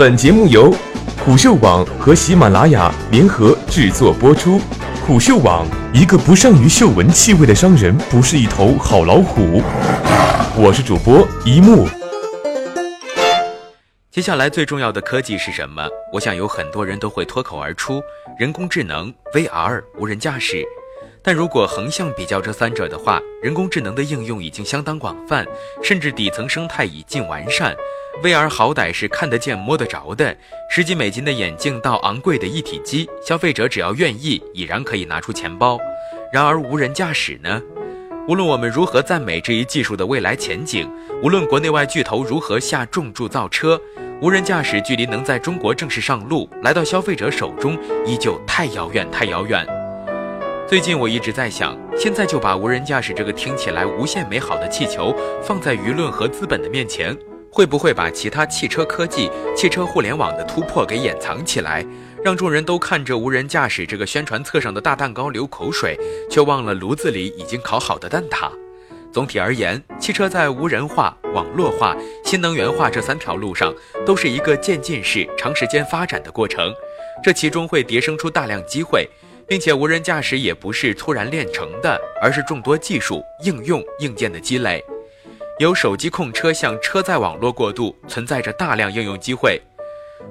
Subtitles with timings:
[0.00, 0.74] 本节目由
[1.22, 4.58] 虎嗅网和喜马拉雅联合制作播出。
[5.06, 9.62] 虎嗅网：一个不善于嗅闻气味的商人，不是一头好老虎。
[10.56, 11.86] 我是主播一木。
[14.10, 15.86] 接下来最重要的科技是什么？
[16.14, 18.00] 我想有很多人都会脱口而出：
[18.38, 20.64] 人工智能、VR、无人驾驶。
[21.22, 25.46] 但如果横向比较这三者的话，人工智能的应用已经相当广泛，
[25.82, 27.74] 甚至底层生态已近完善。
[28.22, 30.34] VR 好歹是看得见、摸得着的，
[30.70, 35.78] 十几美金的眼镜到昂贵的一体机，消费者只要愿意，已然可以拿出钱包。
[36.32, 37.60] 然而无人驾驶呢？
[38.28, 40.90] 无论我们如何赞美这一技术的未来前景，
[41.22, 43.80] 无论国内外巨头如何下重注造车，
[44.20, 49.79] 无人驾驶距离能在中国正式上路，来到消费者手中，依旧太遥远，太遥远。
[50.70, 57.12] 最近我一直在想，现在就把无人驾驶这个听起来无限美好的气球放在舆论和资本的面前，
[57.50, 61.84] 会不会把其他汽车科技、汽车互联网的突破给掩藏起来，
[62.22, 65.98] 让众人都看着无人驾驶这个宣传册上的大蛋糕流口水，
[66.30, 68.48] 却忘了炉子里已经烤好的蛋挞？
[69.10, 73.74] 总体而言，汽车在无人化、网络化、新能源化这三条路上，
[74.06, 76.72] 都是一个渐进式、长时间发展的过程，
[77.24, 79.10] 这其中会迭生出大量机会。
[79.50, 84.80] 并且无人驾驶也不是突然练成的，而是众多技术应用硬件的积累。
[85.58, 89.60] 由手机控车向车载网络过渡，存在着大量应用机会。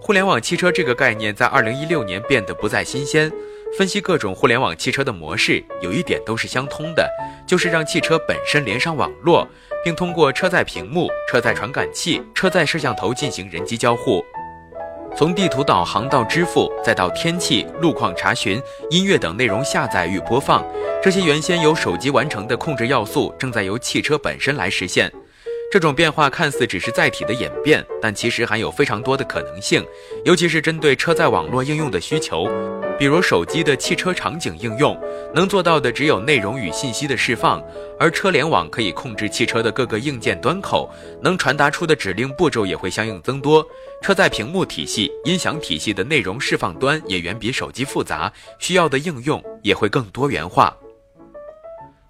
[0.00, 3.30] 互联网汽车这个概念在二零一六年变得不再新鲜。
[3.78, 7.08] 分析各种互联网汽车的模式，有一点都是相通的，
[7.46, 9.46] 就是让汽车本身连上网络，
[9.84, 14.24] 并通过车载屏幕、车载传感器、车载摄像头进行人机交互。
[15.16, 20.64] 从地图导航到支付，再到天气、路况查询、音乐等内容下载与播放，
[21.00, 25.12] 这些原先由手机完成的控制要素，正在由汽车本身来实现。
[25.74, 29.84] 这种变化看似只是载体的演变，但其实含有非常多的可能性，
[30.24, 32.48] 尤其是针对车载网络应用的需求，
[32.96, 34.96] 比如手机的汽车场景应用，
[35.34, 37.60] 能做到的只有内容与信息的释放，
[37.98, 40.88] 而车联网可以控制汽车的各个硬件端口，
[41.20, 43.66] 能传达出的指令步骤也会相应增多。
[44.00, 50.76] 车载屏幕体系、音响体系的内容释放端也远比手机复杂，需要的应用也会更多元化。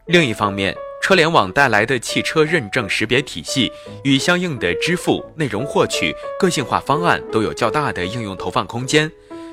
[0.04, 3.70] 另一方面，车联网带来的汽车认证识别体系
[4.04, 9.12] 与相应的支付、内容获取、个性化方案都有较大的应用投放空间。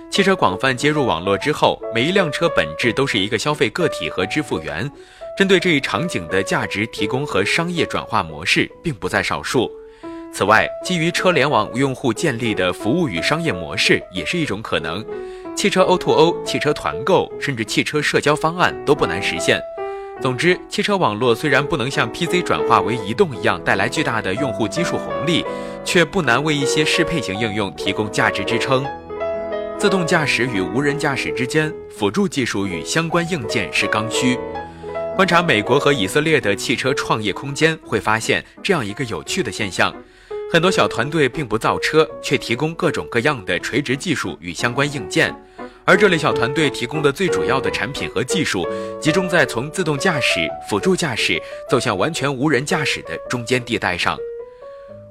[0.09, 4.89] 汽车广泛接入网络之后，每一辆车本质都是一个消费个体和支付源。
[5.37, 9.69] 针对这一场景的价值提供和商业转化模式并不在少数。
[10.33, 15.05] 此外，基于车联网用户建立的服务与商业模式也是一种可能。
[15.53, 19.61] 汽车 O2O、汽车团购，甚至汽车社交方案都不难实现。
[20.19, 25.45] 总之，汽车网络虽然不能像 PC 转化为移动一样带来巨大的用户基数红利，
[25.83, 28.85] 却不难为一些适配型应用提供价值支撑。
[29.79, 34.37] 自动驾驶与无人驾驶之间，辅助技术与相关硬件是刚需。
[35.15, 39.91] 观察美国和以色列的汽车创业空间，会发现这样一个有趣的现象：
[40.51, 45.35] 很多小团队并不造车，却提供各种各样的垂直技术与相关硬件。
[45.85, 48.67] 而这类小团队提供的最主要的产品和技术，
[48.99, 54.17] 集中在从自动驾驶、辅助驾驶走向完全无人驾驶的中间地带上。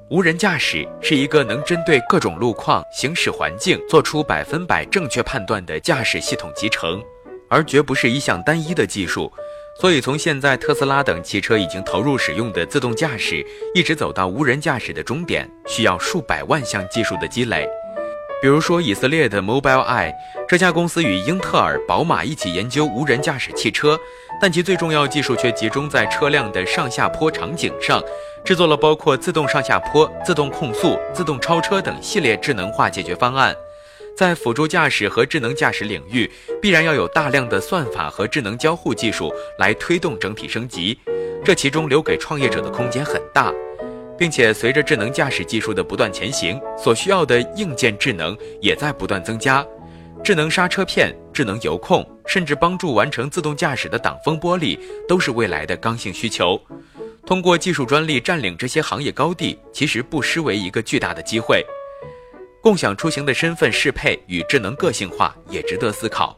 [0.09, 7.01] 无人驾驶是一个能针对各种路况、行驶环境做出百分百正确判断的驾驶系统集成，
[7.47, 9.31] 而绝不是一项单一的技术。
[9.79, 17.65] 所以，从现在特斯拉等汽车已经投入使用的自动驾驶，一直走到无人驾驶的终点，需要数百万项技术的积累。
[18.41, 20.11] 比如说，以色列的 Mobileye
[20.47, 23.99] 这家公司与英特尔、宝马一起研究无人驾驶汽车，
[24.41, 28.01] 但其最重要技术却集中在车辆的上下坡场景上，
[28.43, 33.55] 制作了包括自动上下坡、自动控速、自动超车等系列智能化解决方案。
[34.17, 40.99] 在辅助驾驶和智能驾驶领域，必然要有大量的算法和智能交互技术来推动整体升级，
[41.45, 43.53] 这其中留给创业者的空间很大。
[44.21, 49.65] 并且随着智能驾驶技术的不断前行，所需要的硬件智能也在不断增加。
[50.23, 54.77] 智能刹车片、智能油控，甚至帮助完成自动驾驶的挡风玻璃，
[55.07, 56.61] 都是未来的刚性需求。
[57.25, 61.65] 通过技术专利占领这些行业高地，其实不失为一个巨大的机会。
[62.61, 66.37] 共享出行的身份适配与智能个性化也值得思考。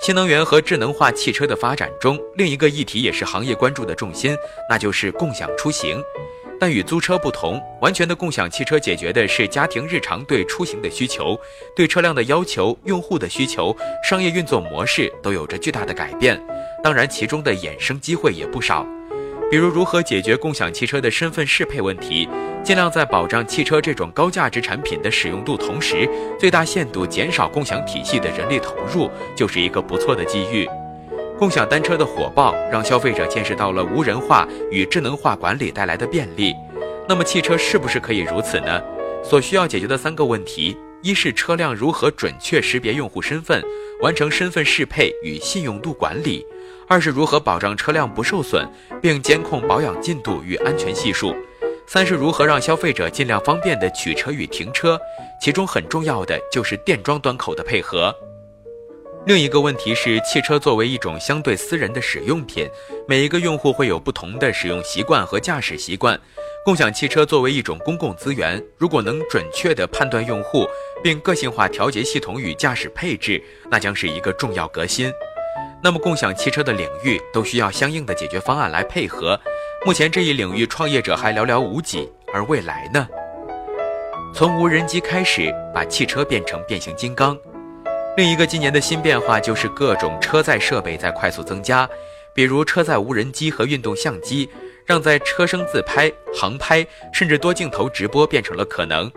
[0.00, 4.36] 新能源和智能化汽车的发展中，另一个议题也是行业关注的重心，
[4.70, 6.02] 那就是共享出行。
[6.60, 11.38] 但与租车不同，完全的共享汽车解决的是家庭日常对出行的需求，
[11.74, 16.40] 对车辆的要求、用户的需求、商业运作模式都有着巨大的改变。
[16.82, 18.86] 当然，其中的衍生机会也不少。
[19.50, 22.28] 比如如何解决共享汽车的身份适配问题，
[22.62, 26.06] 尽量在保障汽车这种高价值产品的使用度同时，
[26.38, 30.68] 最大限度减少共享体系的人力投入，就是一个不错的机遇。
[31.38, 36.54] 共享单车的火爆，让消费者见识到了无人化与智能化管理带来的便利。
[37.08, 38.82] 那么，汽车是不是可以如此呢？
[39.24, 43.62] 所需要解决的三个问题：一是车辆如何准确识别用户身份，
[44.02, 46.44] 完成身份适配与信用度管理；
[46.88, 48.66] 二是如何保障车辆不受损，
[49.02, 51.34] 并监控保养进度与安全系数；
[51.86, 54.98] 三是如何让消费者尽量方便的取车与停车。
[55.38, 58.14] 其中很重要的就是电桩端口的配合。
[59.26, 62.66] 另一个问题是，汽车作为一种相对私人的使用品，
[63.06, 66.18] 每一个用户会有不同的使用习惯和驾驶习惯。
[66.64, 70.66] 共享汽车作为一种公共资源，如果能准确地判断用户，
[71.02, 75.12] 并个性化调节系统与驾驶配置，那将是一个重要革新。
[75.80, 79.38] 那么，共享汽车的领域都需要相应的解决方案来配合。
[79.86, 83.06] 目前这一领域创业者还寥寥无几，而未来呢？
[84.34, 87.38] 从无人机开始，把汽车变成变形金刚。
[88.16, 91.88] 另一个今年的新变化就是各种车载设备在快速增加，
[92.34, 94.50] 比如车载无人机和运动相机，
[94.84, 99.10] 让在车声自拍、航拍甚至多镜头直播变成了可能。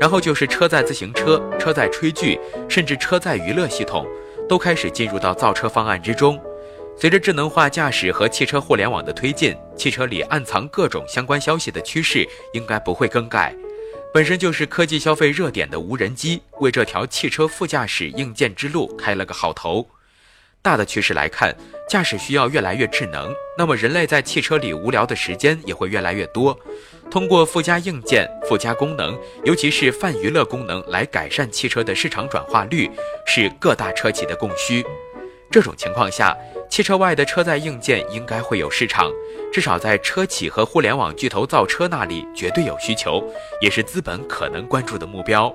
[0.00, 4.04] 然后就是车载自行车、车载炊具，甚至车载娱乐系统，
[4.50, 6.36] 都开始进入到造车方案之中。
[6.98, 13.54] 随着智能化驾驶和汽车互联网的推进，汽车里暗藏各种相关消息的趋势应该不会更改。
[14.12, 19.86] 本身就是科技消费热点的无人机，为这条汽车副驾驶硬件之路开了个好头。
[20.62, 21.56] 大的趋势来看，
[21.88, 26.58] 驾驶需要越来越智能，那么人类在汽车里无聊的时间也会越来越多。
[27.10, 32.90] 通过附加硬件、附加功能，尤其是泛娱乐功能来改善汽车的市场转化率，
[33.26, 34.84] 是各大车企的供需。
[35.50, 36.36] 这种情况下，
[36.68, 39.10] 汽车外的车载硬件应该会有市场，
[39.50, 43.24] 至少在车企和互联网巨头造车那里绝对有需求，
[43.62, 45.52] 也是资本可能关注的目标。